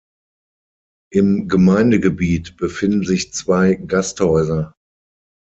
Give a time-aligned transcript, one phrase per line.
[1.13, 4.73] Im Gemeindegebiet befinden sich zwei Gasthäuser.